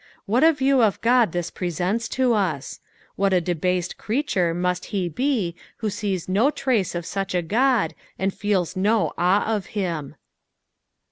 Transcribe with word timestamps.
What 0.25 0.43
a 0.43 0.51
view 0.51 0.81
of 0.81 0.99
God 1.01 1.31
this 1.31 1.51
presents 1.51 2.09
to 2.09 2.33
us 2.33 2.79
\ 2.97 3.15
What 3.17 3.33
a 3.33 3.39
debased 3.39 3.99
creature 3.99 4.51
must 4.51 4.85
he 4.85 5.07
be 5.07 5.53
who 5.77 5.91
sees 5.91 6.27
no 6.27 6.49
trace 6.49 6.95
of 6.95 7.05
such 7.05 7.35
a 7.35 7.43
Ood, 7.43 7.93
and 8.17 8.33
feels 8.33 8.75
no 8.75 9.13
awe 9.15 9.43
of 9.45 9.67
him 9.77 10.15